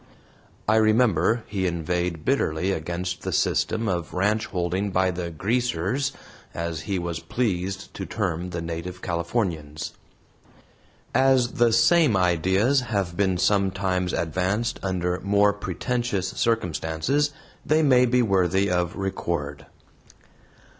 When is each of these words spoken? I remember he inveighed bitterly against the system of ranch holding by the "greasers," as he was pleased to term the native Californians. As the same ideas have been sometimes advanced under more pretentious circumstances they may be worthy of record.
I 0.67 0.77
remember 0.77 1.43
he 1.45 1.67
inveighed 1.67 2.25
bitterly 2.25 2.71
against 2.71 3.21
the 3.21 3.31
system 3.31 3.87
of 3.87 4.15
ranch 4.15 4.47
holding 4.47 4.89
by 4.89 5.11
the 5.11 5.29
"greasers," 5.29 6.11
as 6.55 6.81
he 6.89 6.97
was 6.97 7.19
pleased 7.19 7.93
to 7.93 8.07
term 8.07 8.49
the 8.49 8.63
native 8.63 9.03
Californians. 9.03 9.93
As 11.13 11.49
the 11.51 11.71
same 11.71 12.17
ideas 12.17 12.79
have 12.79 13.15
been 13.15 13.37
sometimes 13.37 14.11
advanced 14.11 14.79
under 14.81 15.19
more 15.19 15.53
pretentious 15.53 16.29
circumstances 16.29 17.29
they 17.63 17.83
may 17.83 18.07
be 18.07 18.23
worthy 18.23 18.71
of 18.71 18.95
record. 18.95 19.67